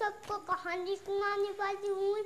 [0.00, 2.22] सबको कहानी सुनाने वाली हूँ।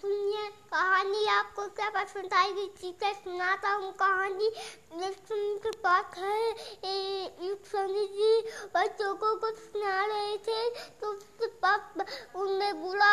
[0.00, 2.66] सुनिए, कहानी आपको क्या पसंद आएगी?
[2.80, 4.50] ठीक है, सुनाता हूँ कहानी।
[4.94, 6.50] समय की बात है।
[6.84, 8.40] एक स्वामी जी
[8.74, 13.12] बच्चों को कुछ सुना रहे थे। तो उसके पास उनने बोला,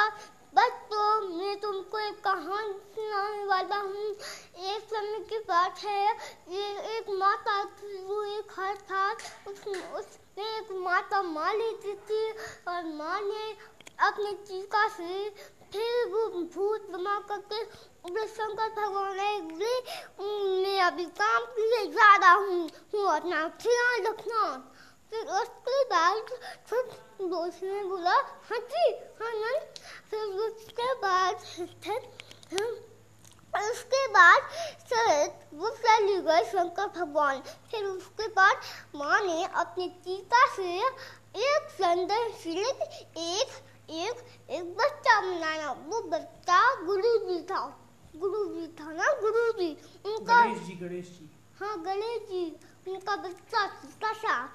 [0.56, 4.10] बच्चों, मैं तुमको एक कहानी सुनाने वाला हूँ।
[4.66, 6.08] एक समय की बात है।
[6.50, 9.12] ये एक माता थी, वो एक घर था
[9.48, 12.30] उस उसमें एक माता माँ लेती थी
[12.68, 15.30] और माँ ने अपने टीका से
[15.72, 17.64] फिर वो भूत बना करके
[18.04, 19.72] बोले शंकर भगवान ने
[20.20, 24.44] मैं अभी काम के लिए जा रहा हूँ हूँ अपना ख्याल रखना।
[25.12, 26.30] फिर उसके बाद
[26.70, 26.82] फिर
[27.22, 28.16] दोस्त ने बोला
[28.50, 29.34] हाँ जी हाँ
[30.10, 32.64] फिर उसके बाद फिर
[33.54, 34.50] उसके बाद
[34.90, 38.62] फिर वो चली गए शंकर भगवान। फिर उसके बाद
[38.96, 42.82] माँ ने अपनी टीका से एक सुंदर सिलिक,
[43.18, 43.50] एक
[43.90, 47.66] एक एक बच्चा बनाया वो बच्चा गुरु जी था
[48.16, 49.70] गुरु जी था ना गुरु जी
[50.06, 52.46] उनका गणेश जी गणेश जी हाँ गणेश जी
[52.88, 54.46] उनका बच्चा छोटा सा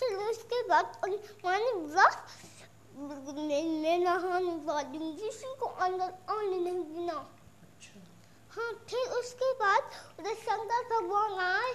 [0.00, 2.08] फिर उसके बाद मैंने बोला
[2.98, 7.14] मैं नहाने वाली हूँ किसी को अंदर आने नहीं देना
[8.52, 9.90] हाँ फिर उसके बाद
[10.38, 11.72] शंकर भगवान आए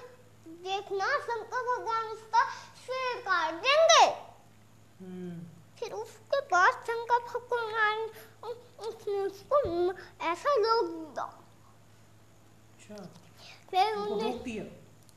[0.64, 2.44] देखना शंकर भगवान उसका
[2.86, 5.40] सिर काट देंगे हम्म
[5.80, 5.94] फिर
[6.84, 6.94] उसके
[8.44, 9.58] उ- उसने उसको
[10.32, 12.96] ऐसा लोग अच्छा
[13.72, 14.32] फिर उन्हें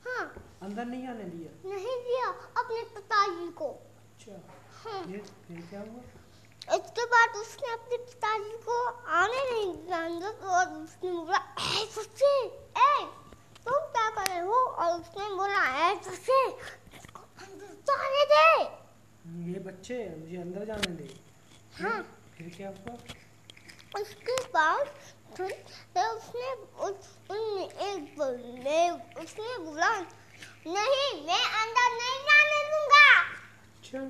[0.06, 0.24] हाँ
[0.62, 2.28] अंदर नहीं आने दिया नहीं दिया
[2.62, 4.36] अपने पिताजी को अच्छा
[4.84, 8.78] हाँ फिर फिर क्या हुआ इसके बाद उसने अपने पिताजी को
[9.18, 13.04] आने नहीं दिया अंदर और उसने बोला ए सच्चे ए
[13.66, 18.48] तुम क्या कर रहे हो और उसने बोला ए सच्चे अंदर जाने दे
[19.52, 21.08] ये बच्चे मुझे अंदर जाने दे
[21.72, 22.00] हाँ।
[22.36, 22.94] फिर क्या हुआ
[24.00, 24.34] उसके
[25.36, 25.50] फिर
[25.94, 26.52] फिर उसने
[26.86, 28.20] उस उन एक
[28.64, 28.80] ने
[29.22, 33.08] उसने बोला नहीं मैं अंदर नहीं जाने दूँगा।
[33.76, 34.00] अच्छा।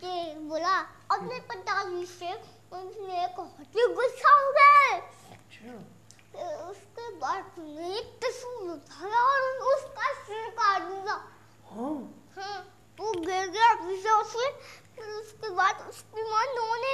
[0.00, 0.76] कि बोला
[1.16, 4.90] अपने पिताजी से उसने बहुत ही गुस्सा हो गए
[5.30, 5.72] अच्छा।
[6.70, 9.40] उसके बाद उसने एक त्रिशूल उठाया और
[9.74, 11.14] उसका सिर काट दिया।
[11.70, 11.94] हाँ।
[12.36, 12.58] हाँ
[13.00, 14.50] वो गिर गया पीछे से।
[14.94, 16.89] फिर उसके बाद उसकी माँ रोने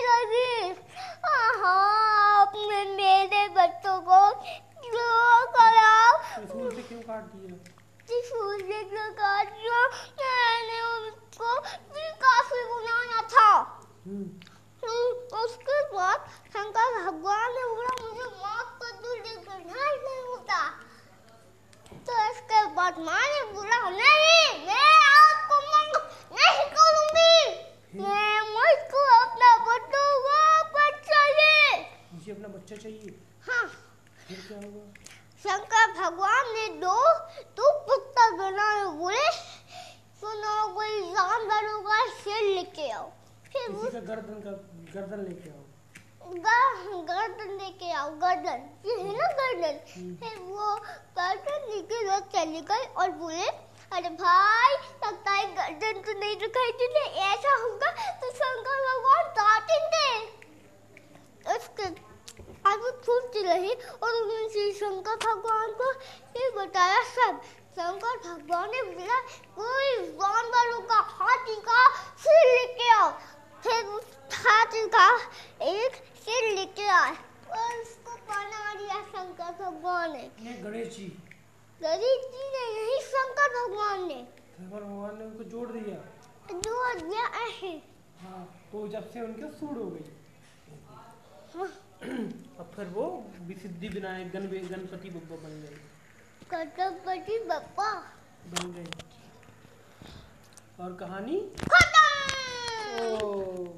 [8.08, 9.46] त्रिशूल से क्यों काट
[10.18, 11.54] मैंने उसको
[12.24, 13.50] काफ़ी बनाना था।
[14.06, 14.26] हम्म
[15.38, 20.60] उसके बाद शंकर भगवान ने बोला मुझे माफ़ कर दो लेकिन नहीं होता।
[22.06, 25.96] तो इसके बाद माँ ने बोला नहीं मैं आपको माफ़
[26.38, 27.36] नहीं करूँगी।
[28.02, 33.18] मैं मुझको अपना बच्चा वापस चाहिए मुझे अपना बच्चा चाहिए?
[33.48, 33.66] हाँ।
[34.28, 34.84] फिर क्या हुआ
[35.46, 36.96] शंकर भगवान ने दो
[37.58, 39.30] दो पुत्र बनाए बोले
[40.20, 43.10] सुनो कोई जानवर होगा शेर लेके आओ।
[43.52, 44.50] फिर का गर्दन का
[44.94, 45.62] गर्दन लेके आओ।
[47.10, 49.76] गर्दन लेके आओ गर्दन ये है ना गर्दन?
[50.22, 50.74] फिर वो
[51.18, 53.46] गर्दन लेके वो चली गई और बोले
[53.96, 54.72] अरे भाई
[55.04, 57.92] लगता है गर्दन तो नहीं दिखाई देते ऐसा होगा
[58.22, 60.08] तो शंकर भगवान डांटेंगे
[61.56, 61.88] उसके
[62.76, 65.90] आगे छूटती रही और उन्होंने श्री शंकर भगवान को
[66.38, 67.40] ये बताया सब
[67.76, 69.20] शंकर भगवान ने बोला
[69.56, 71.78] कोई जानवरों का हाथी का
[72.24, 73.10] सिर लेके आओ।
[73.62, 74.04] फिर उस
[74.46, 75.06] हाथी का
[75.68, 77.14] एक सिर लेके आए।
[77.52, 80.28] और उसको बना दिया शंकर भगवान ने।
[80.62, 81.06] गणेश जी।
[81.80, 84.20] गणेश जी ने नहीं शंकर भगवान ने।
[84.52, 85.96] शंकर भगवान ने उनको जोड़ दिया।
[86.52, 87.72] जो दिया ऐसे
[88.20, 90.04] हाँ तो जब से उनके सूड हो गई।
[90.88, 91.66] हाँ,
[92.02, 95.78] अब फिर वो विसिद्धि विनायक गण गणपति बप्पा बन गए।
[96.50, 97.92] गणपति बप्पा।
[98.46, 98.86] बन गए।
[100.80, 101.52] और कहानी?
[101.58, 103.04] खत्म!
[103.04, 103.75] ओ।